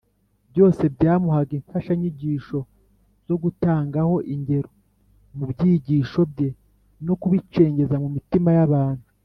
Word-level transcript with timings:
byose 0.51 0.83
byamuhaga 0.95 1.51
imfashanyigisho 1.59 2.59
zo 3.27 3.35
gutangaho 3.43 4.15
ingero 4.33 4.69
mu 5.35 5.43
byigisho 5.51 6.19
bye 6.31 6.49
no 7.05 7.13
kubicengeza 7.21 7.95
mu 8.03 8.09
mitima 8.17 8.51
y’abantu 8.57 9.05